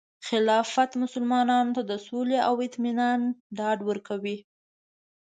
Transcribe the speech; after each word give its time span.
خلافت 0.27 0.91
مسلمانانو 1.03 1.71
ته 1.77 1.81
د 1.89 1.91
سولې 2.07 2.39
او 2.47 2.55
اطمینان 2.67 3.19
ډاډ 3.57 3.79
ورکوي. 3.89 4.37